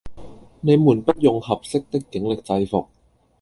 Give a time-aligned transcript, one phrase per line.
[0.61, 2.87] 你們不用「合適」的警力制服